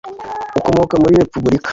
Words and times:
Ukomoka 0.59 0.93
muri 1.01 1.13
repubulika 1.21 1.69